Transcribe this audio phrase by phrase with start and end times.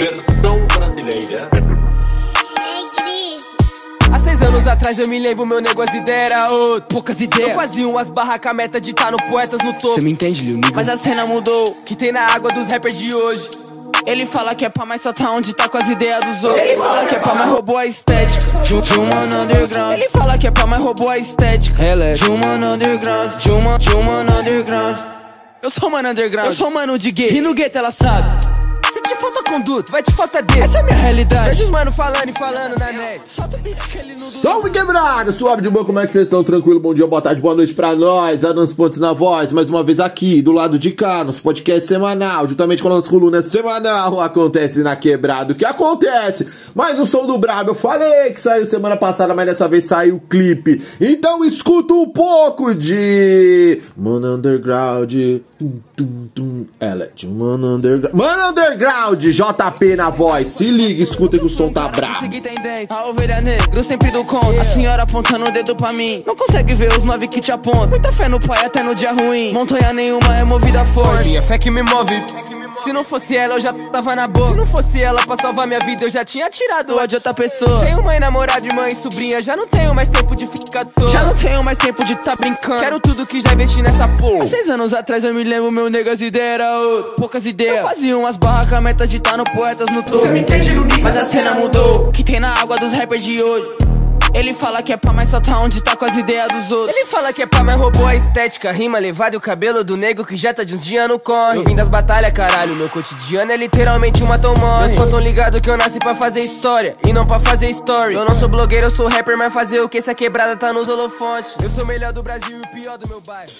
[0.00, 1.50] Versão brasileira.
[4.10, 6.88] Há seis anos atrás eu me lembro, meu negócio ideia era outro.
[6.88, 7.50] Poucas ideias.
[7.50, 9.94] Eu fazia umas barracas, meta de tá no Poetas no topo.
[9.94, 10.60] Cê me entende, Lil?
[10.74, 13.46] Mas a cena mudou, que tem na água dos rappers de hoje.
[14.06, 16.62] Ele fala que é pá, mas só tá onde tá com as ideias dos outros.
[16.62, 19.92] Ele fala que é pá, mas roubou a estética de, de um mano underground.
[19.92, 23.36] Ele fala que é pá, mas roubou a estética Ela é de um mano underground.
[23.36, 24.96] De um, ma- de um mano underground.
[25.62, 27.32] Eu sou mano underground, eu sou mano de gay.
[27.36, 28.39] E no gueto ela sabe.
[29.20, 30.62] Falta conduto, vai te faltar dedo.
[30.64, 31.50] Essa é a minha realidade.
[31.50, 33.28] Vejo os mano falando e falando na net.
[33.28, 35.30] Solta o beat que ele não Salve quebrada!
[35.30, 36.42] Suave de boa, como é que vocês estão?
[36.42, 36.80] Tranquilo?
[36.80, 38.46] Bom dia, boa tarde, boa noite pra nós.
[38.46, 42.46] Adams Pontes na voz, mais uma vez aqui, do lado de cá, nosso podcast semanal,
[42.46, 44.20] juntamente com a nossa coluna semanal.
[44.22, 45.52] Acontece na quebrada.
[45.52, 46.46] O que acontece?
[46.74, 47.72] Mais um som do Brabo.
[47.72, 50.82] Eu falei que saiu semana passada, mas dessa vez saiu o clipe.
[50.98, 53.82] Então escuta um pouco de.
[53.94, 55.12] Mano Underground.
[55.58, 56.66] Tum, tum, tum.
[56.78, 58.14] Ela é de Mano Underground.
[58.14, 60.50] Mano Underground, JP na voz.
[60.50, 62.94] Se liga, escuta que o som tá tendência.
[62.94, 64.58] A ovelha negra, sempre do conto.
[64.60, 66.22] A senhora apontando o dedo pra mim.
[66.26, 67.88] Não consegue ver os nove que te apontam.
[67.88, 69.52] Muita fé no pai até no dia ruim.
[69.52, 71.28] Montanha nenhuma é movida forte.
[71.28, 72.59] Minha fé que me move.
[72.74, 74.50] Se não fosse ela, eu já tava na boca.
[74.50, 77.34] Se não fosse ela pra salvar minha vida, eu já tinha tirado a de outra
[77.34, 77.84] pessoa.
[77.84, 79.42] Tenho mãe, namorada, mãe e sobrinha.
[79.42, 81.08] Já não tenho mais tempo de ficar toa.
[81.08, 82.80] Já não tenho mais tempo de tá brincando.
[82.82, 84.44] Quero tudo que já investi nessa porra.
[84.44, 87.12] Há seis anos atrás eu me lembro, meu nego, as ideias era outro.
[87.16, 87.78] Poucas ideias.
[87.78, 90.18] Eu fazia umas barracas, metas de tá no poetas no topo.
[90.18, 92.10] Você me entende, Mas a cena mudou.
[92.12, 93.89] Que tem na água dos rappers de hoje.
[94.32, 96.94] Ele fala que é pá, mas só tá onde tá com as ideias dos outros.
[96.94, 98.70] Ele fala que é pá, mas roubou a estética.
[98.70, 101.58] Rima levada e o cabelo do nego que já tá de uns dias no corre.
[101.58, 102.74] Eu vim das batalhas, caralho.
[102.74, 104.86] Meu cotidiano é literalmente uma morre.
[104.86, 108.14] Meus fãs tão ligado que eu nasci pra fazer história e não pra fazer story.
[108.14, 110.88] Eu não sou blogueiro, eu sou rapper, mas fazer o que essa quebrada tá nos
[110.88, 111.54] holofontes.
[111.62, 113.50] Eu sou o melhor do Brasil e o pior do meu bairro.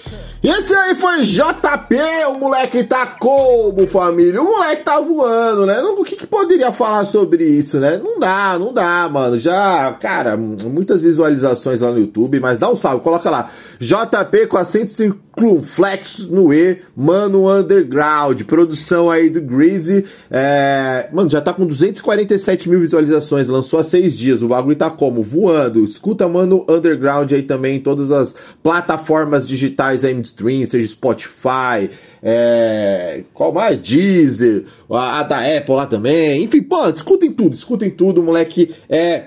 [0.42, 1.96] Esse aí foi JP,
[2.28, 4.40] o moleque tá como, família?
[4.40, 5.80] O moleque tá voando, né?
[5.82, 8.00] O que, que poderia falar sobre isso, né?
[8.02, 9.36] Não dá, não dá, mano.
[9.36, 13.50] Já, cara, muitas visualizações lá no YouTube, mas dá um salve, coloca lá.
[13.78, 15.30] JP com a 105
[15.62, 18.42] Flex no E, mano underground.
[18.42, 20.04] Produção aí do Greasy.
[20.30, 21.08] É...
[21.12, 24.42] Mano, já tá com 247 mil visualizações, lançou há seis dias.
[24.42, 25.22] O bagulho tá como?
[25.22, 25.82] Voando.
[25.82, 31.90] Escuta, mano, underground aí também em todas as plataformas digitais aí stream, seja Spotify,
[32.22, 33.22] é...
[33.32, 33.78] qual mais?
[33.78, 36.42] Deezer, a, a da Apple lá também.
[36.42, 38.74] Enfim, pô, escutem tudo, escutem tudo, moleque.
[38.88, 39.24] É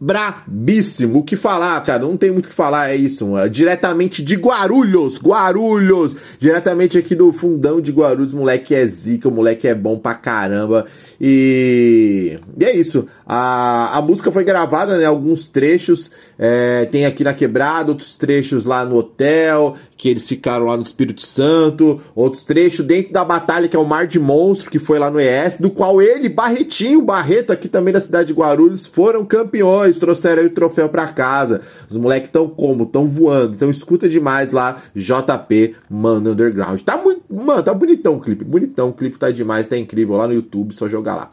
[0.00, 1.18] brabíssimo.
[1.18, 2.02] O que falar, cara?
[2.02, 3.26] Não tem muito o que falar, é isso.
[3.26, 3.50] mano.
[3.50, 6.16] Diretamente de Guarulhos, Guarulhos.
[6.38, 8.32] Diretamente aqui do fundão de Guarulhos.
[8.32, 10.86] Moleque é zica, o moleque é bom pra caramba.
[11.20, 13.06] E, e é isso.
[13.26, 15.04] A, a música foi gravada, né?
[15.04, 16.10] Alguns trechos.
[16.38, 20.82] é, tem aqui na Quebrada, outros trechos lá no hotel, que eles ficaram lá no
[20.82, 22.00] Espírito Santo.
[22.14, 25.20] Outros trechos dentro da batalha, que é o Mar de Monstro, que foi lá no
[25.20, 30.42] ES, do qual ele, Barretinho, Barreto, aqui também da cidade de Guarulhos, foram campeões, trouxeram
[30.44, 31.60] o troféu pra casa.
[31.86, 32.86] Os moleques tão como?
[32.86, 33.54] Tão voando.
[33.54, 36.80] Então escuta demais lá, JP Mano Underground.
[36.80, 37.22] Tá muito.
[37.30, 38.42] Mano, tá bonitão o clipe.
[38.42, 40.16] Bonitão, o clipe tá demais, tá incrível.
[40.16, 41.30] Lá no YouTube, só jogar lá.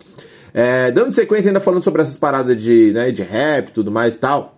[0.54, 4.20] É, dando sequência, ainda falando sobre essas paradas de, né, de rap tudo mais e
[4.20, 4.57] tal.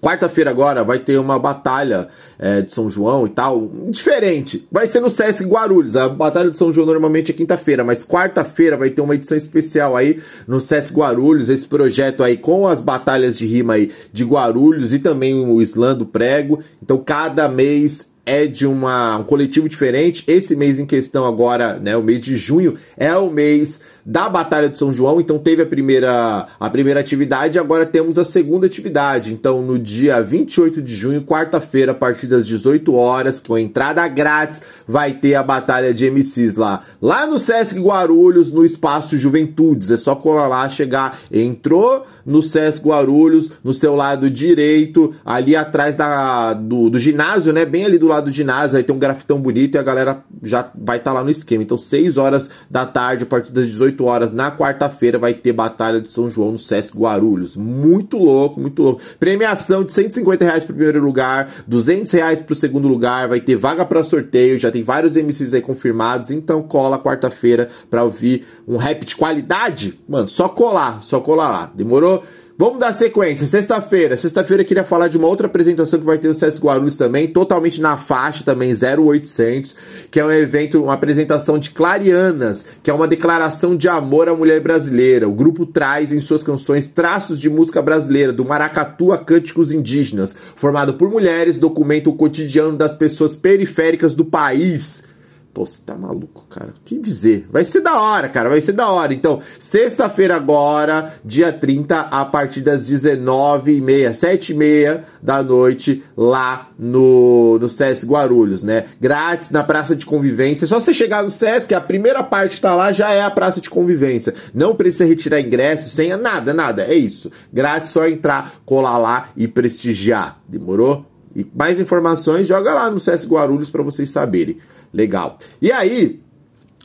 [0.00, 4.66] Quarta-feira agora vai ter uma batalha é, de São João e tal, diferente.
[4.70, 5.96] Vai ser no Sesc Guarulhos.
[5.96, 9.96] A batalha de São João normalmente é quinta-feira, mas quarta-feira vai ter uma edição especial
[9.96, 11.48] aí no Sesc Guarulhos.
[11.48, 15.94] Esse projeto aí com as batalhas de rima aí de Guarulhos e também o Islã
[15.94, 16.58] do Prego.
[16.82, 20.24] Então cada mês é de uma, um coletivo diferente.
[20.26, 24.68] Esse mês em questão agora, né, o mês de junho, é o mês da Batalha
[24.68, 29.32] de São João, então teve a primeira, a primeira atividade agora temos a segunda atividade.
[29.32, 34.62] Então no dia 28 de junho, quarta-feira, a partir das 18 horas, com entrada grátis,
[34.86, 36.80] vai ter a Batalha de MCs lá.
[37.00, 39.90] Lá no Sesc Guarulhos, no Espaço Juventudes.
[39.90, 45.94] É só colar lá, chegar, entrou no Sesc Guarulhos, no seu lado direito, ali atrás
[45.94, 49.74] da, do, do ginásio, né, bem ali do do ginásio, vai ter um grafitão bonito
[49.74, 51.62] e a galera já vai estar tá lá no esquema.
[51.62, 56.00] Então, 6 horas da tarde, a partir das 18 horas, na quarta-feira, vai ter Batalha
[56.00, 57.56] de São João no Sesc Guarulhos.
[57.56, 59.02] Muito louco, muito louco.
[59.18, 63.84] Premiação de 150 reais pro primeiro lugar, 200 reais pro segundo lugar, vai ter vaga
[63.84, 69.04] para sorteio, já tem vários MCs aí confirmados, então cola quarta-feira pra ouvir um rap
[69.04, 70.00] de qualidade.
[70.08, 71.72] Mano, só colar, só colar lá.
[71.74, 72.22] Demorou?
[72.56, 73.44] Vamos dar sequência.
[73.48, 74.16] Sexta-feira.
[74.16, 77.26] Sexta-feira eu queria falar de uma outra apresentação que vai ter no CS Guarulhos também,
[77.26, 79.74] totalmente na faixa também, 0800,
[80.08, 84.36] que é um evento, uma apresentação de Clarianas, que é uma declaração de amor à
[84.36, 85.28] mulher brasileira.
[85.28, 90.32] O grupo traz em suas canções traços de música brasileira, do maracatu a cânticos indígenas.
[90.54, 95.12] Formado por mulheres, documenta o cotidiano das pessoas periféricas do país
[95.54, 96.70] Pô, você tá maluco, cara.
[96.70, 97.46] O que dizer?
[97.48, 98.48] Vai ser da hora, cara.
[98.48, 99.14] Vai ser da hora.
[99.14, 107.68] Então, sexta-feira agora, dia 30, a partir das 19h30, 7h30 da noite, lá no, no
[107.68, 108.86] SESC Guarulhos, né?
[109.00, 110.66] Grátis na Praça de Convivência.
[110.66, 113.60] Só você chegar no SESC, a primeira parte que tá lá já é a Praça
[113.60, 114.34] de Convivência.
[114.52, 116.82] Não precisa retirar ingresso, senha, nada, nada.
[116.82, 117.30] É isso.
[117.52, 120.40] Grátis, só entrar, colar lá e prestigiar.
[120.48, 121.13] Demorou?
[121.34, 124.58] E mais informações, joga lá no SESC Guarulhos para vocês saberem.
[124.92, 125.36] Legal.
[125.60, 126.20] E aí,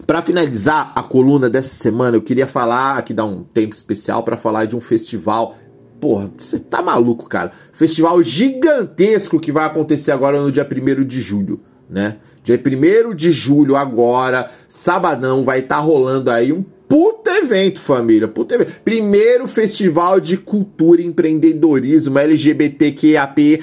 [0.08, 4.38] para finalizar a coluna dessa semana, eu queria falar, aqui dar um tempo especial para
[4.38, 5.56] falar de um festival.
[6.00, 7.52] Porra, você tá maluco, cara?
[7.74, 12.18] Festival gigantesco que vai acontecer agora no dia 1 de julho, né?
[12.42, 18.28] Dia 1 de julho agora, sabadão, vai estar tá rolando aí um puta evento, família.
[18.28, 18.82] Puta evento.
[18.84, 23.60] Primeiro festival de cultura e empreendedorismo LGBTQAPN+,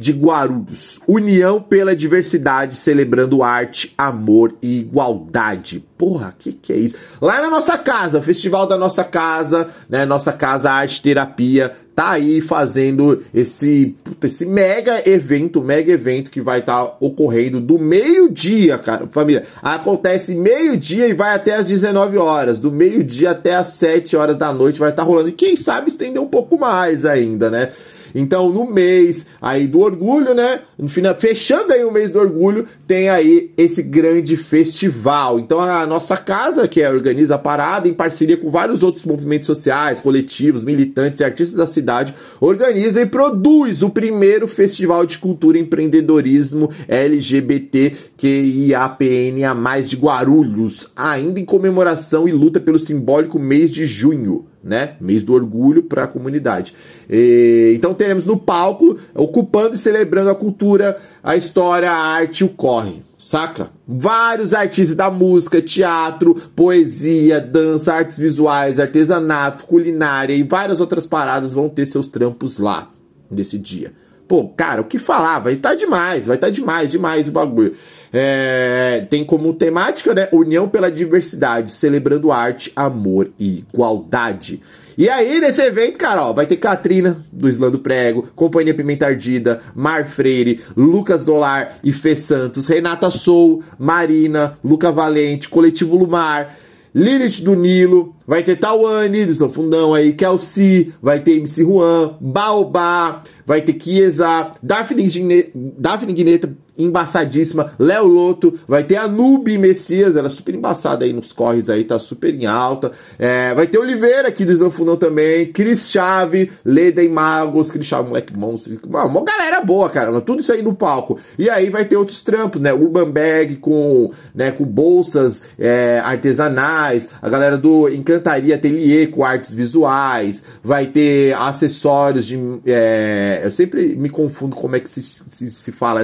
[0.00, 0.98] de Guarulhos.
[1.06, 5.87] União pela diversidade, celebrando arte, amor e igualdade.
[5.98, 6.94] Porra, que que é isso?
[7.20, 10.06] Lá na nossa casa, festival da nossa casa, né?
[10.06, 16.60] Nossa casa Arte Terapia tá aí fazendo esse, esse mega evento, mega evento que vai
[16.60, 19.42] estar tá ocorrendo do meio-dia, cara, família.
[19.60, 22.60] Acontece meio-dia e vai até as 19 horas.
[22.60, 25.30] Do meio-dia até as 7 horas da noite vai estar tá rolando.
[25.30, 27.68] E quem sabe estender um pouco mais ainda, né?
[28.14, 30.60] Então, no mês aí do orgulho, né?
[30.78, 35.38] No final, fechando aí o mês do orgulho, tem aí esse grande festival.
[35.38, 39.46] Então, a nossa casa, que é, organiza a parada, em parceria com vários outros movimentos
[39.46, 45.58] sociais, coletivos, militantes e artistas da cidade, organiza e produz o primeiro festival de cultura
[45.58, 54.46] e empreendedorismo LGBTQIAPNA+, de Guarulhos, ainda em comemoração e luta pelo simbólico mês de junho
[54.68, 54.94] né?
[55.00, 56.74] Mês do orgulho para a comunidade.
[57.08, 62.48] E, então teremos no palco, ocupando e celebrando a cultura, a história, a arte o
[62.48, 63.02] corre.
[63.18, 63.70] Saca?
[63.86, 71.52] Vários artistas da música, teatro, poesia, dança, artes visuais, artesanato, culinária e várias outras paradas
[71.52, 72.88] vão ter seus trampos lá
[73.28, 73.92] nesse dia.
[74.28, 75.38] Pô, cara, o que falar?
[75.38, 77.74] Vai estar tá demais, vai estar tá demais, demais o bagulho.
[78.12, 80.28] É, tem como temática, né?
[80.32, 84.60] União pela diversidade, celebrando arte, amor e igualdade.
[84.96, 89.06] E aí, nesse evento, cara, ó, vai ter Katrina, do Islã do Prego, Companhia Pimenta
[89.06, 96.52] Ardida, Mar Freire, Lucas Dolar e Fê Santos, Renata Sou, Marina, Luca Valente, Coletivo Lumar,
[96.92, 102.16] Lilith do Nilo, vai ter Tawane do Islã Fundão aí, Kelsey, vai ter MC Juan,
[102.20, 105.06] Baobá, vai ter Chiesa, Daphne,
[105.54, 107.72] Daphne Guineta, embaçadíssima.
[107.78, 111.84] Léo Loto, vai ter a Nubi Messias, ela é super embaçada aí nos corres aí,
[111.84, 112.92] tá super em alta.
[113.18, 118.08] É, vai ter Oliveira aqui do Islã também, Cris Chave, Leda e Magos, Cris Chave,
[118.08, 118.78] moleque monstro.
[118.86, 121.18] Uma, uma galera boa, cara, tudo isso aí no palco.
[121.38, 122.72] E aí vai ter outros trampos, né?
[122.72, 129.52] Urban Bag com, né, com bolsas é, artesanais, a galera do Encantaria Atelier com artes
[129.52, 132.38] visuais, vai ter acessórios de.
[132.66, 136.02] É, eu sempre me confundo como é que se, se, se fala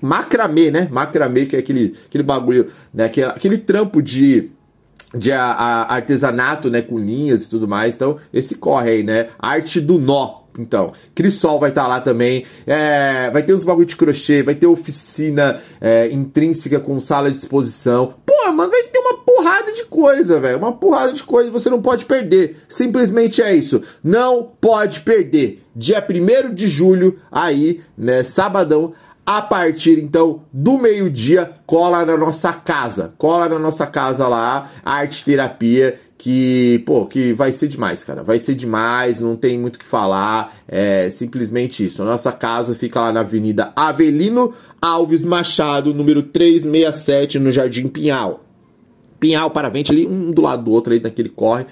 [0.00, 0.88] macramê, né?
[0.90, 3.04] Macramê, que é aquele, aquele bagulho, né?
[3.06, 4.50] Aquele, aquele trampo de
[5.14, 7.94] de a, a artesanato, né, com linhas e tudo mais.
[7.94, 9.28] Então, esse corre aí, né?
[9.38, 10.42] Arte do nó.
[10.58, 12.44] Então, Crisol vai estar tá lá também.
[12.66, 17.38] É, vai ter uns bagulho de crochê, vai ter oficina é, intrínseca com sala de
[17.38, 18.14] exposição.
[18.26, 20.58] Pô, mano, vai ter uma porrada de coisa, velho.
[20.58, 22.56] Uma porrada de coisa você não pode perder.
[22.68, 23.80] Simplesmente é isso.
[24.02, 25.62] Não pode perder.
[25.76, 28.92] Dia 1 de julho, aí, né, sabadão,
[29.28, 33.12] a partir então do meio-dia, cola na nossa casa.
[33.18, 38.22] Cola na nossa casa lá, arte terapia, que, pô, que vai ser demais, cara.
[38.22, 40.56] Vai ser demais, não tem muito o que falar.
[40.66, 42.00] É simplesmente isso.
[42.00, 48.42] A nossa casa fica lá na Avenida Avelino Alves Machado, número 367, no Jardim Pinhal.
[49.20, 51.66] Pinhal para Vente ali, um do lado do outro aí naquele corre.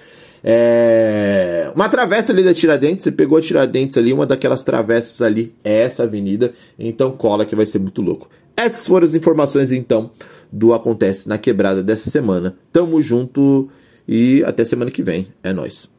[0.48, 1.72] É...
[1.74, 5.80] Uma travessa ali da Tiradentes, você pegou a Tiradentes ali, uma daquelas travessas ali é
[5.80, 8.30] essa avenida, então cola que vai ser muito louco.
[8.56, 10.12] Essas foram as informações então
[10.52, 12.56] do Acontece na Quebrada dessa semana.
[12.72, 13.68] Tamo junto
[14.06, 15.26] e até semana que vem.
[15.42, 15.90] É nós.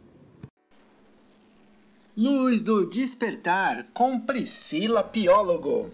[2.16, 5.92] Luz do Despertar com Priscila Piólogo.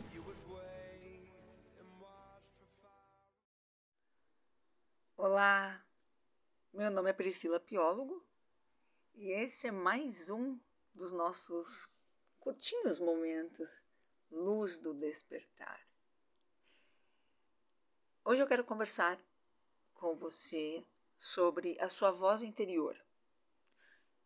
[5.17, 5.79] Olá,
[6.73, 8.22] meu nome é Priscila Piólogo
[9.15, 10.59] e esse é mais um
[10.93, 11.87] dos nossos
[12.39, 13.83] curtinhos momentos
[14.31, 15.87] Luz do Despertar.
[18.25, 19.19] Hoje eu quero conversar
[19.93, 20.85] com você
[21.17, 22.99] sobre a sua voz interior,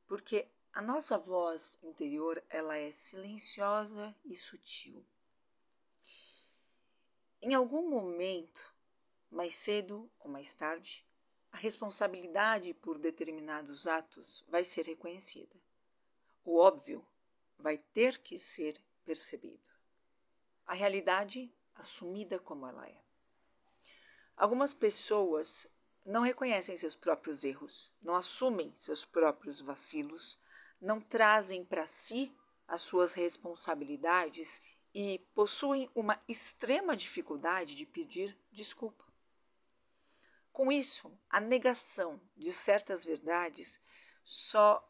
[0.08, 5.06] porque a nossa voz interior ela é silenciosa e sutil.
[7.42, 8.74] Em algum momento,
[9.30, 11.07] mais cedo ou mais tarde,
[11.52, 15.56] a responsabilidade por determinados atos vai ser reconhecida.
[16.44, 17.06] O óbvio
[17.58, 19.68] vai ter que ser percebido.
[20.66, 23.02] A realidade assumida como ela é.
[24.36, 25.68] Algumas pessoas
[26.06, 30.38] não reconhecem seus próprios erros, não assumem seus próprios vacilos,
[30.80, 32.34] não trazem para si
[32.68, 34.62] as suas responsabilidades
[34.94, 39.07] e possuem uma extrema dificuldade de pedir desculpa.
[40.58, 43.80] Com isso, a negação de certas verdades
[44.24, 44.84] só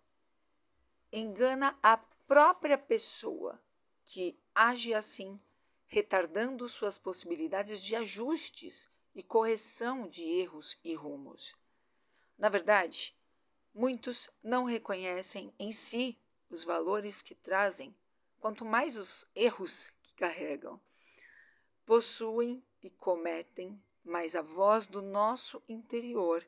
[1.12, 3.62] engana a própria pessoa
[4.05, 5.38] que age assim,
[5.86, 11.53] retardando suas possibilidades de ajustes e correção de erros e rumos.
[12.38, 13.13] Na verdade,
[13.74, 16.17] muitos não reconhecem em si
[16.50, 17.93] os valores que trazem,
[18.39, 20.79] quanto mais os erros que carregam.
[21.86, 26.41] Possuem e cometem mas a voz do nosso interior,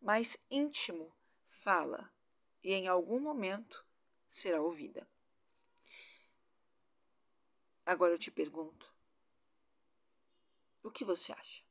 [0.00, 1.14] mais íntimo,
[1.46, 2.10] fala
[2.62, 3.86] e em algum momento
[4.26, 5.06] será ouvida.
[7.84, 8.90] Agora eu te pergunto:
[10.82, 11.62] o que você acha?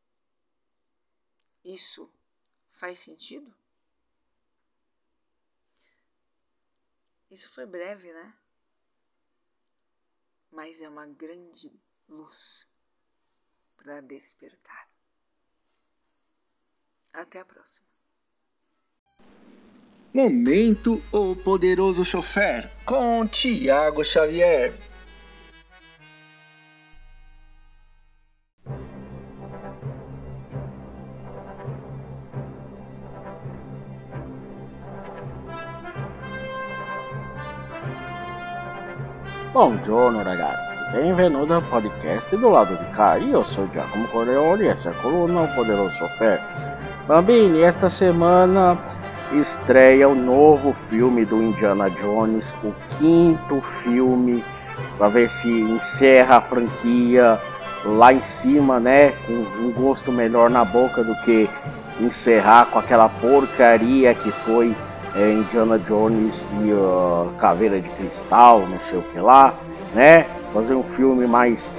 [1.65, 2.13] Isso
[2.69, 3.55] faz sentido?
[7.31, 8.37] Isso foi breve, né?
[10.51, 11.71] Mas é uma grande
[12.07, 12.67] luz
[13.75, 14.92] para despertar.
[17.13, 17.85] Até a próxima.
[20.13, 24.73] Momento O Poderoso Chofer com Tiago Xavier.
[39.51, 43.17] Bom giorno ragazzi, benvenuto al podcast do lado de cá.
[43.17, 46.72] Io sono Giacomo Corleone e essa é a coluna O Poderoso Chofer.
[47.07, 48.77] Bambini, esta semana
[49.33, 54.41] estreia o novo filme do Indiana Jones, o quinto filme,
[54.97, 57.37] para ver se encerra a franquia
[57.83, 59.11] lá em cima, né?
[59.27, 61.49] Com um gosto melhor na boca do que
[61.99, 64.73] encerrar com aquela porcaria que foi
[65.13, 69.53] é, Indiana Jones e uh, Caveira de Cristal, não sei o que lá,
[69.93, 70.25] né?
[70.53, 71.75] Fazer um filme mais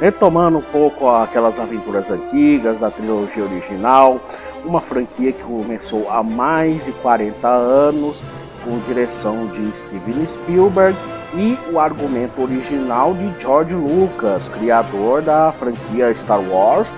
[0.00, 4.20] retomando um pouco aquelas aventuras antigas da trilogia original,
[4.64, 8.22] uma franquia que começou há mais de 40 anos,
[8.64, 10.96] com direção de Steven Spielberg
[11.34, 16.96] e o argumento original de George Lucas, criador da franquia Star Wars.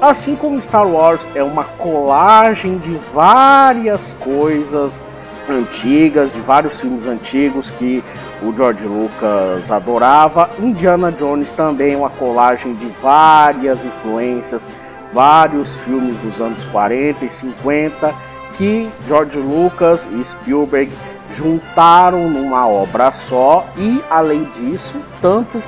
[0.00, 5.02] Assim como Star Wars é uma colagem de várias coisas
[5.48, 8.02] antigas, de vários filmes antigos que
[8.42, 10.50] o George Lucas adorava.
[10.58, 14.66] Indiana Jones também uma colagem de várias influências,
[15.12, 18.14] vários filmes dos anos 40 e 50
[18.56, 20.90] que George Lucas e Spielberg
[21.30, 25.62] juntaram numa obra só e além disso, tanto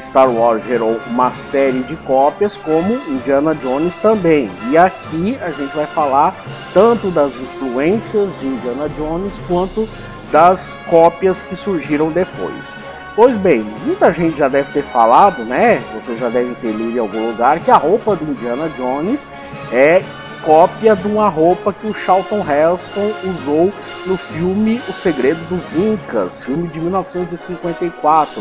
[0.00, 4.50] Star Wars gerou uma série de cópias, como Indiana Jones também.
[4.70, 6.34] E aqui a gente vai falar
[6.72, 9.88] tanto das influências de Indiana Jones quanto
[10.30, 12.76] das cópias que surgiram depois.
[13.16, 15.82] Pois bem, muita gente já deve ter falado, né?
[15.94, 19.26] Você já deve ter lido em algum lugar que a roupa do Indiana Jones
[19.72, 20.04] é
[20.44, 23.72] cópia de uma roupa que o Charlton Heston usou
[24.06, 28.40] no filme O Segredo dos Incas, filme de 1954.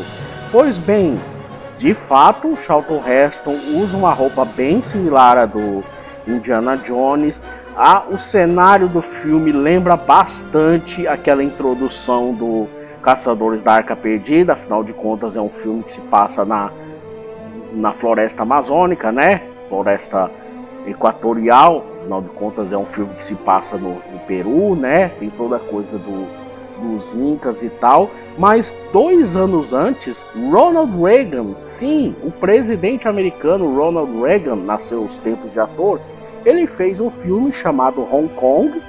[0.52, 1.20] Pois bem,
[1.78, 5.84] de fato, o Charlton Heston usa uma roupa bem similar à do
[6.28, 7.44] Indiana Jones.
[7.76, 12.68] Ah, o cenário do filme lembra bastante aquela introdução do
[13.04, 16.72] Caçadores da Arca Perdida, afinal de contas é um filme que se passa na,
[17.72, 19.44] na floresta amazônica, né?
[19.70, 20.32] Floresta
[20.88, 25.10] equatorial, Afinal de contas, é um filme que se passa no, no Peru, né?
[25.20, 26.26] Tem toda a coisa do,
[26.82, 28.10] dos Incas e tal.
[28.38, 35.52] Mas dois anos antes, Ronald Reagan, sim, o presidente americano Ronald Reagan, nas seus tempos
[35.52, 36.00] de ator,
[36.46, 38.82] ele fez um filme chamado Hong Kong,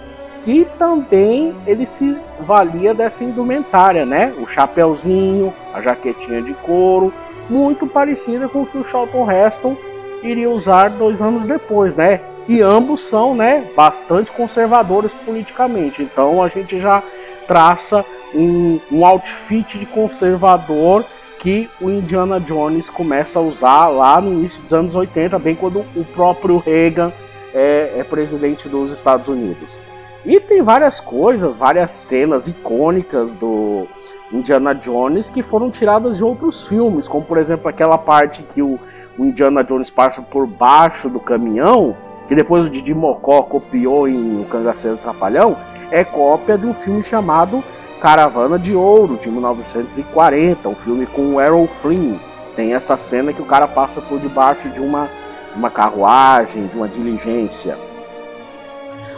[0.44, 4.32] que também ele se valia dessa indumentária, né?
[4.38, 7.12] O chapéuzinho, a jaquetinha de couro,
[7.50, 9.76] muito parecida com o que o Charlton Heston
[10.22, 12.20] iria usar dois anos depois, né?
[12.48, 16.02] E ambos são, né, bastante conservadores politicamente.
[16.02, 17.02] Então a gente já
[17.48, 21.04] traça um, um outfit de conservador
[21.38, 25.84] que o Indiana Jones começa a usar lá no início dos anos 80, bem quando
[25.96, 27.12] o próprio Reagan
[27.54, 29.78] é, é presidente dos Estados Unidos.
[30.26, 33.86] E tem várias coisas, várias cenas icônicas do
[34.32, 38.78] Indiana Jones que foram tiradas de outros filmes, como por exemplo aquela parte que o,
[39.16, 44.42] o Indiana Jones passa por baixo do caminhão, que depois o Didi Mocó copiou em
[44.42, 45.56] O Cangaceiro Trapalhão,
[45.90, 47.62] é cópia de um filme chamado
[48.00, 52.16] Caravana de Ouro, de 1940, um filme com o Errol Flynn.
[52.54, 55.08] Tem essa cena que o cara passa por debaixo de uma,
[55.54, 57.76] uma carruagem, de uma diligência.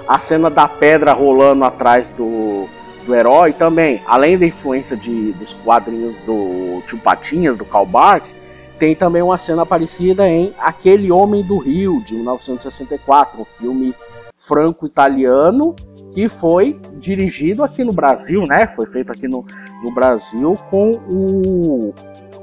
[0.06, 2.66] A cena da pedra rolando atrás do,
[3.04, 8.34] do herói também, além da influência de, dos quadrinhos do Tio Patinhas, do Karl Barks,
[8.78, 13.94] tem também uma cena parecida em Aquele Homem do Rio, de 1964, um filme
[14.40, 15.76] franco-italiano
[16.12, 18.66] que foi dirigido aqui no Brasil, né?
[18.66, 19.44] Foi feito aqui no,
[19.84, 21.94] no Brasil com o,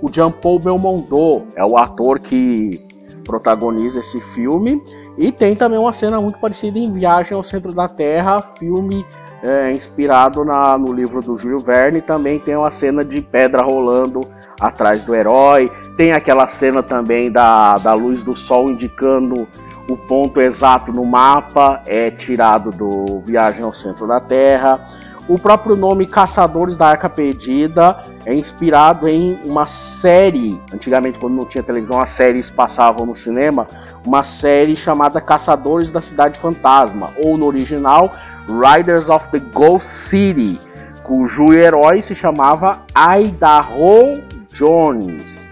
[0.01, 2.85] o Jean Paul Belmondo, é o ator que
[3.25, 4.81] protagoniza esse filme.
[5.17, 9.05] E tem também uma cena muito parecida em Viagem ao Centro da Terra, filme
[9.43, 12.01] é, inspirado na, no livro do Júlio Verne.
[12.01, 14.21] Também tem uma cena de pedra rolando
[14.59, 15.71] atrás do herói.
[15.97, 19.47] Tem aquela cena também da, da luz do sol indicando
[19.89, 24.86] o ponto exato no mapa é tirado do Viagem ao Centro da Terra.
[25.27, 30.60] O próprio nome Caçadores da Arca Perdida é inspirado em uma série.
[30.74, 33.67] Antigamente, quando não tinha televisão, as séries passavam no cinema.
[34.06, 38.12] Uma série chamada Caçadores da Cidade Fantasma, ou no original,
[38.48, 40.60] Riders of the Ghost City,
[41.03, 45.48] cujo herói se chamava Idaho Jones.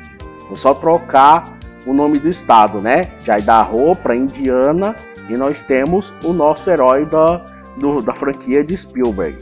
[0.48, 1.55] Vou só trocar
[1.86, 3.10] o nome do estado, né?
[3.22, 4.96] De Idaho para Indiana
[5.30, 7.42] e nós temos o nosso herói da,
[7.78, 9.38] do, da franquia de Spielberg.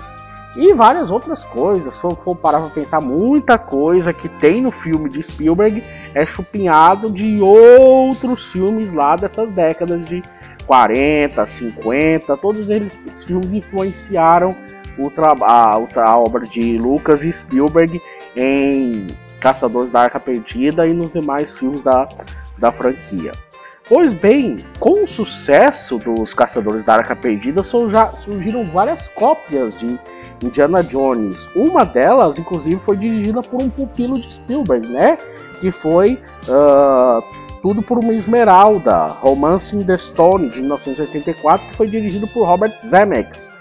[0.55, 5.09] E várias outras coisas, se for parar para pensar, muita coisa que tem no filme
[5.09, 10.21] de Spielberg é chupinhado de outros filmes lá dessas décadas de
[10.67, 14.55] 40, 50, todos eles, esses filmes influenciaram
[14.97, 17.99] o a, a obra de Lucas e Spielberg
[18.35, 19.07] em
[19.43, 22.07] Caçadores da Arca Perdida e nos demais filmes da,
[22.57, 23.33] da franquia.
[23.89, 29.99] Pois bem, com o sucesso dos Caçadores da Arca Perdida, surgiram várias cópias de
[30.41, 31.49] Indiana Jones.
[31.53, 35.17] Uma delas, inclusive, foi dirigida por um pupilo de Spielberg, né?
[35.59, 37.21] Que foi uh,
[37.61, 42.73] Tudo por uma Esmeralda, Romance in the Stone, de 1984, que foi dirigido por Robert
[42.85, 43.51] Zemeckis,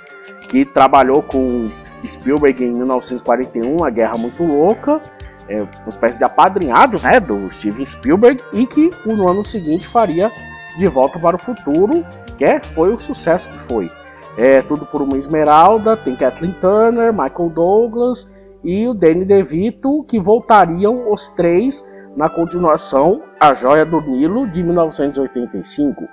[0.48, 1.68] que trabalhou com
[2.06, 5.00] Spielberg em 1941, A Guerra Muito Louca,
[5.48, 10.30] é, uma espécie de apadrinhado né, do Steven Spielberg e que no ano seguinte faria
[10.78, 12.04] De Volta para o Futuro,
[12.36, 13.90] que é, foi o sucesso que foi.
[14.36, 18.32] É tudo por uma esmeralda, tem Kathleen Turner, Michael Douglas
[18.64, 21.84] e o Danny DeVito, que voltariam os três
[22.16, 26.08] na continuação A Joia do Nilo de 1985.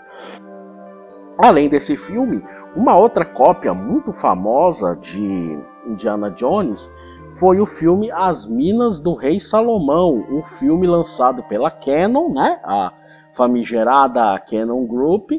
[1.38, 2.44] Além desse filme,
[2.76, 6.92] uma outra cópia muito famosa de Indiana Jones
[7.34, 12.92] foi o filme As Minas do Rei Salomão, um filme lançado pela Canon, né, a
[13.34, 15.32] famigerada Canon Group,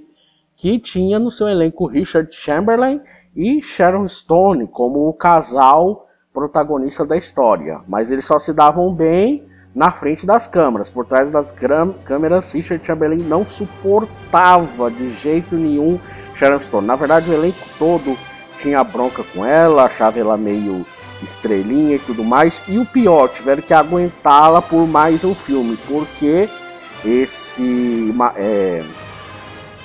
[0.56, 3.00] que tinha no seu elenco Richard Chamberlain
[3.34, 9.46] e Sharon Stone como o casal protagonista da história, mas eles só se davam bem
[9.74, 10.88] na frente das câmeras.
[10.88, 11.52] Por trás das
[12.04, 15.98] câmeras, Richard Chamberlain não suportava de jeito nenhum
[16.34, 16.86] Sharon Stone.
[16.86, 18.16] Na verdade, o elenco todo
[18.58, 20.84] tinha bronca com ela, achava ela meio
[21.22, 22.62] estrelinha e tudo mais.
[22.68, 26.48] E o pior, tiveram que aguentá-la por mais um filme, porque
[27.04, 28.82] esse, é,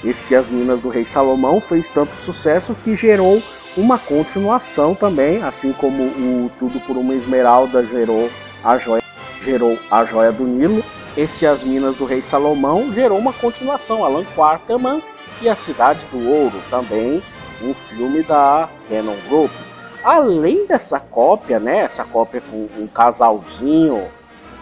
[0.03, 3.41] esse As Minas do Rei Salomão fez tanto sucesso que gerou
[3.77, 8.29] uma continuação também, assim como o Tudo por uma Esmeralda gerou
[8.63, 9.03] a joia,
[9.43, 10.83] gerou a joia do Nilo.
[11.17, 15.01] Esse As Minas do Rei Salomão gerou uma continuação, Alan Quarterman
[15.41, 17.21] e a Cidade do Ouro, também
[17.61, 19.51] um filme da Canon Group.
[20.05, 24.03] Além dessa cópia, né, essa cópia com um casalzinho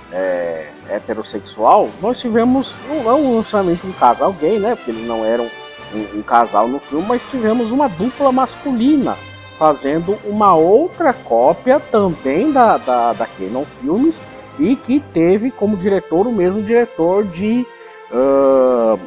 [0.10, 5.45] é, heterossexual, nós tivemos não, não necessariamente um casal gay, né, porque eles não eram
[5.93, 9.17] um, um casal no filme, mas tivemos uma dupla masculina
[9.60, 14.21] fazendo uma outra cópia também da, da, da Canon Filmes
[14.58, 17.67] e que teve como diretor o mesmo diretor de
[18.12, 18.97] uh,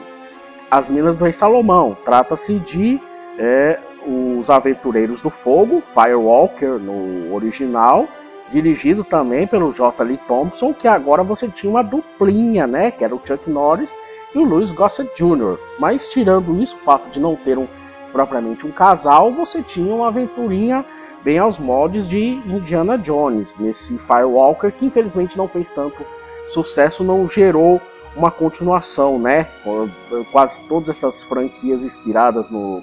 [0.71, 1.97] As Minas do Rei Salomão.
[2.05, 3.01] Trata-se de
[3.39, 8.07] é, Os Aventureiros do Fogo, Firewalker no original,
[8.51, 10.05] dirigido também pelo J.
[10.05, 13.97] Lee Thompson, que agora você tinha uma duplinha, né, que era o Chuck Norris
[14.35, 15.59] e o Louis Gossett Jr.
[15.79, 17.67] Mas tirando isso, o fato de não ter um,
[18.13, 20.85] propriamente um casal, você tinha uma aventurinha
[21.25, 26.05] bem aos moldes de Indiana Jones, nesse Firewalker, que infelizmente não fez tanto
[26.47, 27.81] sucesso, não gerou
[28.15, 29.49] uma continuação, né?
[30.31, 32.83] Quase todas essas franquias inspiradas no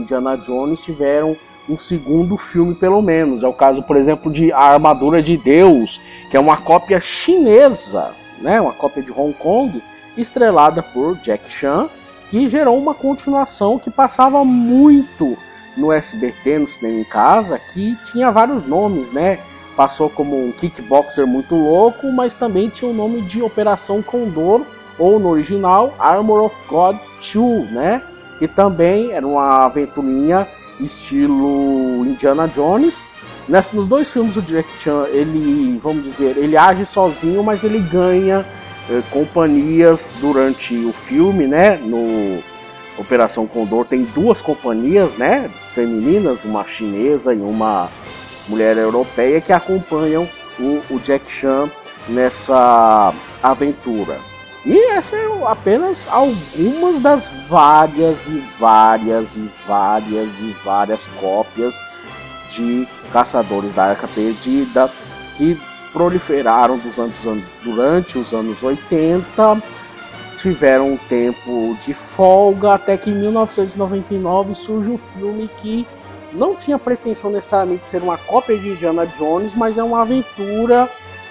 [0.00, 1.36] Indiana Jones tiveram
[1.68, 3.42] um segundo filme, pelo menos.
[3.42, 8.12] É o caso, por exemplo, de A Armadura de Deus, que é uma cópia chinesa,
[8.40, 8.60] né?
[8.60, 9.82] Uma cópia de Hong Kong,
[10.16, 11.88] estrelada por Jack Chan,
[12.30, 15.36] que gerou uma continuação que passava muito
[15.76, 19.38] no SBT, no cinema em casa, que tinha vários nomes, né?
[19.76, 24.62] Passou como um kickboxer muito louco, mas também tinha o nome de Operação Condor,
[24.98, 26.96] ou no original, Armor of God
[27.32, 28.02] 2, né?
[28.38, 30.46] Que também era uma aventurinha
[30.80, 33.04] estilo Indiana Jones.
[33.48, 37.78] Nessa, nos dois filmes o Jack Chan, ele, vamos dizer, ele age sozinho, mas ele
[37.78, 38.46] ganha
[38.90, 41.76] eh, companhias durante o filme, né?
[41.76, 42.42] No
[42.98, 47.88] Operação Condor tem duas companhias, né, femininas, uma chinesa e uma
[48.48, 51.70] mulher europeia que acompanham o, o Jack Chan
[52.08, 54.18] nessa aventura.
[54.66, 61.74] E essa é apenas algumas das várias e várias e várias e várias cópias
[62.50, 64.90] de Caçadores da Arca Perdida
[65.36, 65.58] que
[65.92, 69.62] proliferaram anos, durante os anos 80
[70.36, 75.86] tiveram um tempo de folga até que em 1999 surge um filme que
[76.32, 80.88] não tinha pretensão necessariamente de ser uma cópia de Indiana Jones, mas é uma aventura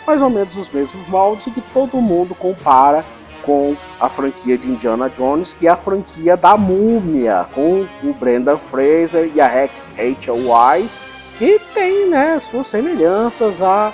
[0.07, 3.05] mais ou menos os mesmos moldes e que todo mundo compara
[3.43, 8.57] com a franquia de Indiana Jones, que é a franquia da Múmia, com o Brendan
[8.57, 10.97] Fraser e a Rachel Weisz,
[11.37, 13.93] que tem né, suas semelhanças a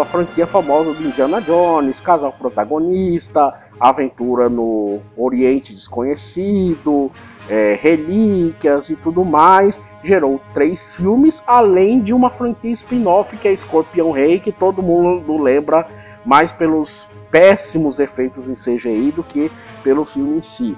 [0.00, 7.10] a franquia famosa do Indiana Jones, casal protagonista, aventura no Oriente Desconhecido,
[7.48, 9.80] é, relíquias e tudo mais.
[10.02, 15.36] Gerou três filmes, além de uma franquia spin-off que é Escorpião Rei, que todo mundo
[15.36, 15.86] lembra
[16.24, 19.50] mais pelos péssimos efeitos em CGI do que
[19.82, 20.76] pelo filme em si.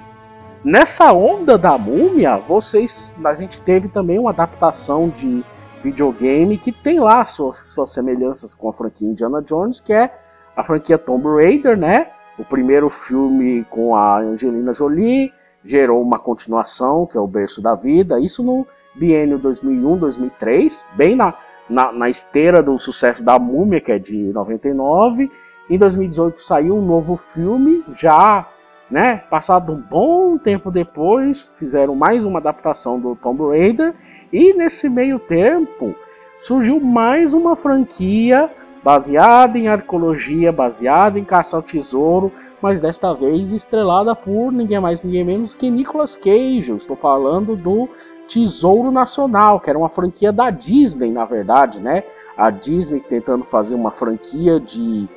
[0.65, 5.43] Nessa onda da múmia, vocês, a gente teve também uma adaptação de
[5.83, 10.15] videogame que tem lá suas, suas semelhanças com a franquia Indiana Jones, que é
[10.55, 12.09] a franquia Tomb Raider, né?
[12.39, 15.33] O primeiro filme com a Angelina Jolie
[15.65, 21.35] gerou uma continuação, que é o Berço da Vida, isso no biênio 2001-2003, bem na,
[21.68, 25.31] na, na, esteira do sucesso da Múmia, que é de 99.
[25.68, 28.48] Em 2018 saiu um novo filme, já
[28.90, 33.94] né, passado um bom tempo depois, fizeram mais uma adaptação do Tomb Raider
[34.33, 35.94] e nesse meio tempo
[36.38, 38.50] surgiu mais uma franquia
[38.83, 45.03] baseada em arqueologia, baseada em caça ao tesouro, mas desta vez estrelada por ninguém mais
[45.03, 46.70] ninguém menos que Nicolas Cage.
[46.70, 47.88] Eu estou falando do
[48.31, 52.05] Tesouro Nacional, que era uma franquia da Disney, na verdade, né?
[52.37, 55.09] A Disney tentando fazer uma franquia de,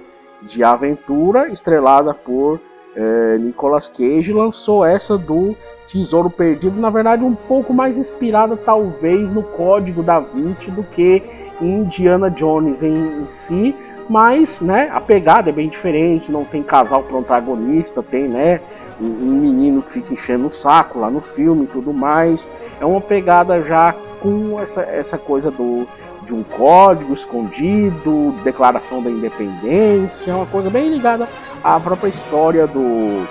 [0.42, 2.60] de aventura estrelada por
[2.96, 5.56] é, Nicolas Cage, lançou essa do
[5.88, 11.22] Tesouro Perdido, na verdade, um pouco mais inspirada, talvez, no Código da Vinci do que
[11.62, 13.76] Indiana Jones em, em si,
[14.10, 18.60] mas né, a pegada é bem diferente, não tem casal protagonista, tem né,
[19.00, 22.50] um, um menino que fica enchendo o saco lá no filme e tudo mais.
[22.80, 25.88] É uma pegada já com essa, essa coisa do,
[26.26, 31.28] de um código escondido, declaração da independência, é uma coisa bem ligada
[31.64, 33.26] à própria história do,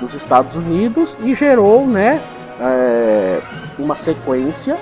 [0.00, 2.20] dos Estados Unidos e gerou né,
[2.60, 3.40] é,
[3.78, 4.76] uma sequência.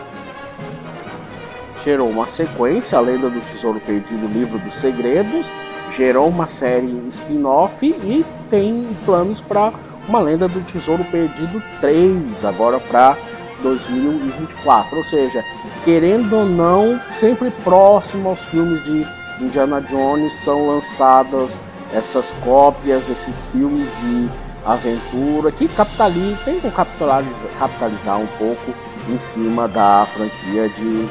[1.85, 5.51] Gerou uma sequência, a Lenda do Tesouro Perdido, Livro dos Segredos,
[5.94, 9.70] gerou uma série spin-off e tem planos para
[10.09, 13.18] uma Lenda do Tesouro Perdido 3, agora para
[13.62, 14.97] 2024.
[14.97, 15.44] Ou seja,
[15.85, 19.07] querendo ou não, sempre próximo aos filmes de
[19.38, 21.61] Indiana Jones são lançadas
[21.92, 24.31] essas cópias, esses filmes de
[24.64, 28.73] aventura que capitaliza, tentam capitalizar, capitalizar um pouco
[29.09, 31.09] em cima da franquia de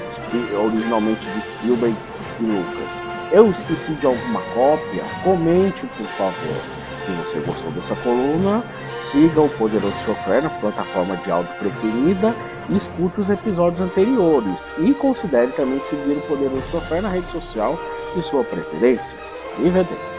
[0.55, 1.95] originalmente de Spielberg
[2.39, 2.91] e Lucas.
[3.31, 5.03] Eu esqueci de alguma cópia?
[5.23, 6.61] Comente, por favor.
[7.03, 8.63] Se você gostou dessa coluna,
[8.97, 12.33] siga o Poderoso Sofrer na plataforma de áudio preferida
[12.69, 14.71] e escute os episódios anteriores.
[14.79, 17.77] E considere também seguir o Poderoso Sofrer na rede social
[18.15, 19.17] de sua preferência.
[19.59, 20.12] E vedete.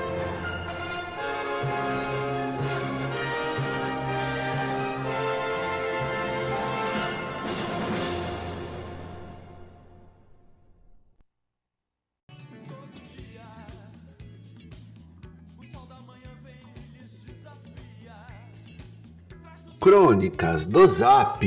[19.85, 21.45] Crônicas do Zap.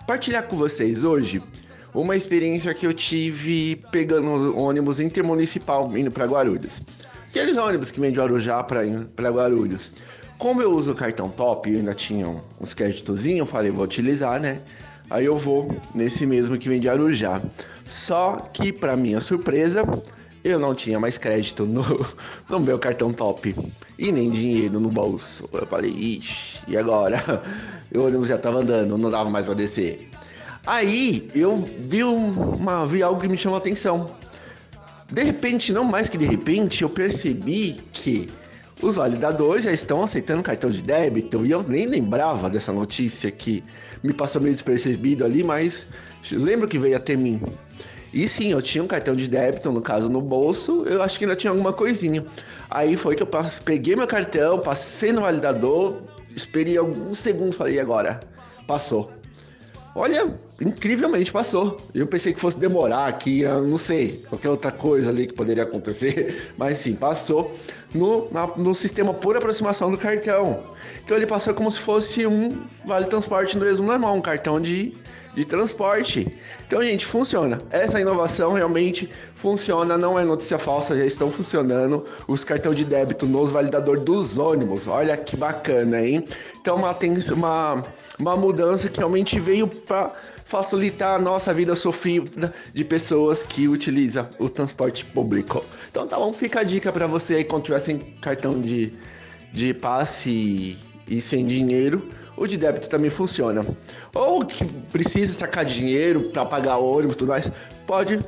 [0.00, 1.40] Compartilhar com vocês hoje
[1.94, 6.82] uma experiência que eu tive pegando ônibus intermunicipal indo para Guarulhos.
[7.30, 9.92] Aqueles ônibus que vêm de Arujá para Guarulhos.
[10.36, 14.40] Como eu uso o cartão top e ainda tinha uns créditozinhos, eu falei, vou utilizar,
[14.40, 14.60] né?
[15.08, 17.40] Aí eu vou nesse mesmo que vem de Arujá.
[17.86, 19.84] Só que, para minha surpresa,
[20.42, 21.84] eu não tinha mais crédito no,
[22.50, 23.54] no meu cartão top
[23.96, 25.48] e nem dinheiro no bolso.
[25.52, 27.22] Eu falei, ixi, e agora?
[27.92, 30.08] O ônibus já tava andando, não dava mais para descer.
[30.64, 34.14] Aí eu vi, uma, vi algo que me chamou a atenção.
[35.10, 38.28] De repente, não mais que de repente, eu percebi que
[38.82, 43.62] os validadores já estão aceitando cartão de débito e eu nem lembrava dessa notícia que
[44.02, 45.86] me passou meio despercebido ali, mas
[46.30, 47.40] lembro que veio até mim.
[48.12, 51.24] E sim, eu tinha um cartão de débito, no caso no bolso, eu acho que
[51.24, 52.24] ainda tinha alguma coisinha.
[52.70, 53.28] Aí foi que eu
[53.64, 56.02] peguei meu cartão, passei no validador,
[56.34, 58.20] esperei alguns segundos, falei, agora?
[58.66, 59.12] Passou.
[59.94, 61.80] Olha, incrivelmente passou.
[61.92, 66.52] Eu pensei que fosse demorar aqui, não sei, qualquer outra coisa ali que poderia acontecer,
[66.56, 67.52] mas sim, passou
[67.92, 70.62] no, na, no sistema por aproximação do cartão.
[71.04, 74.94] Então ele passou como se fosse um vale transporte mesmo normal, um cartão de,
[75.34, 76.26] de transporte.
[76.66, 77.60] Então, gente, funciona.
[77.70, 83.26] Essa inovação realmente funciona, não é notícia falsa, já estão funcionando os cartões de débito
[83.26, 84.88] nos validadores dos ônibus.
[84.88, 86.24] Olha que bacana, hein?
[86.60, 86.96] Então, uma,
[87.32, 87.84] uma,
[88.18, 90.12] uma mudança que realmente veio para
[90.50, 95.64] facilitar a nossa vida sofrida de pessoas que utilizam o transporte público.
[95.88, 98.92] Então tá bom, fica a dica para você aí quando tiver sem cartão de,
[99.52, 102.02] de passe e, e sem dinheiro,
[102.40, 103.60] o de débito também funciona.
[104.14, 107.52] Ou que precisa sacar dinheiro para pagar ônibus e tudo mais,
[107.86, 108.18] pode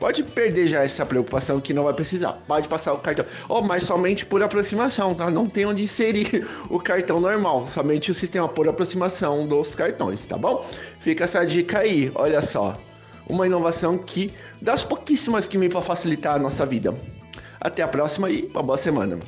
[0.00, 2.32] pode perder já essa preocupação que não vai precisar.
[2.46, 3.26] Pode passar o cartão.
[3.48, 5.28] Ou, oh, mas somente por aproximação, tá?
[5.28, 7.66] Não tem onde inserir o cartão normal.
[7.66, 10.64] Somente o sistema por aproximação dos cartões, tá bom?
[11.00, 12.74] Fica essa dica aí, olha só.
[13.28, 16.94] Uma inovação que das pouquíssimas que vem para facilitar a nossa vida.
[17.60, 19.18] Até a próxima e uma boa semana.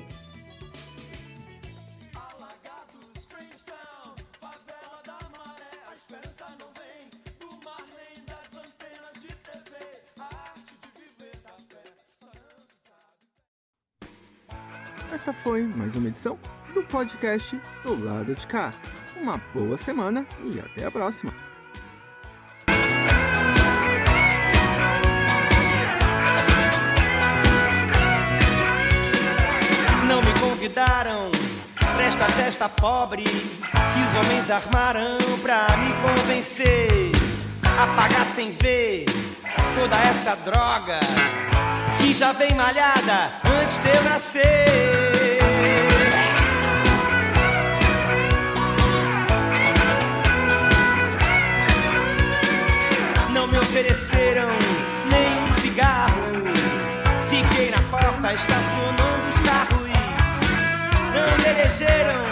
[16.21, 16.39] Edição
[16.75, 18.73] do podcast do lado de cá.
[19.17, 21.33] Uma boa semana e até a próxima.
[30.07, 31.31] Não me convidaram
[31.77, 37.13] pra esta festa pobre que os homens armaram pra me convencer
[37.65, 39.07] a pagar sem ver
[39.75, 41.01] toda essa droga
[41.99, 43.31] que já vem malhada
[43.63, 45.10] antes de eu nascer.
[54.21, 54.49] Ofereceram
[55.11, 56.23] nem um cigarro.
[57.31, 59.89] Fiquei na porta estacionando os carros.
[61.15, 62.25] Não me elegeram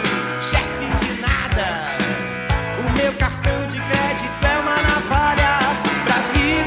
[0.43, 1.97] chefe de nada.
[2.79, 5.59] O meu cartão de crédito é uma navalha.
[6.05, 6.67] Brasil,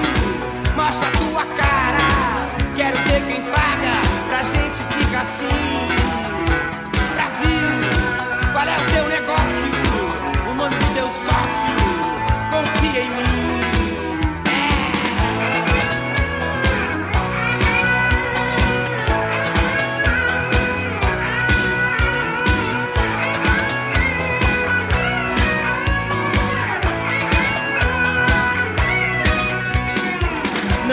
[0.76, 2.48] mostra tua cara.
[2.76, 3.61] Quero ver quem paga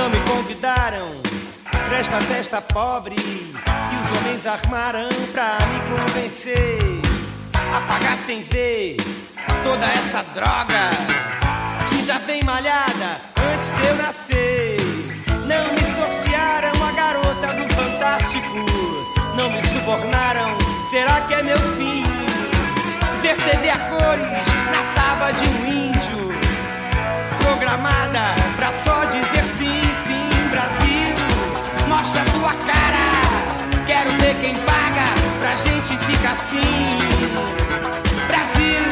[0.08, 1.20] Não me convidaram
[1.70, 6.78] pra esta festa pobre que os homens armaram pra me convencer
[7.54, 8.96] a pagar sem ver
[9.62, 10.88] toda essa droga
[11.90, 13.20] que já vem malhada
[13.52, 14.76] antes de eu nascer.
[15.46, 18.64] Não me sortearam a garota do Fantástico,
[19.36, 20.56] não me subornaram.
[20.88, 22.02] Será que é meu fim?
[23.20, 26.30] Ver TV a cores na tábua de um índio,
[27.42, 28.97] programada pra só
[34.40, 36.98] quem paga pra gente fica assim.
[38.28, 38.84] Brasil,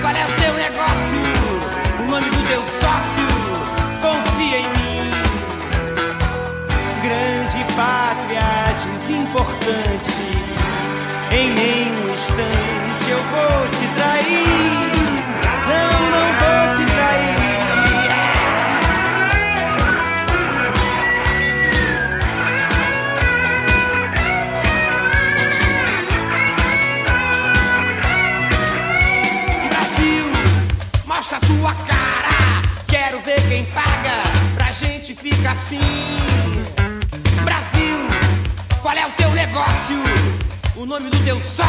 [0.00, 1.20] qual é o teu negócio?
[2.00, 3.28] O nome do teu sócio,
[4.02, 5.10] confia em mim.
[7.02, 8.48] Grande pátria
[9.06, 10.20] de importante,
[11.32, 14.85] em nenhum instante eu vou te trair.
[40.98, 41.65] nome do teu sangue.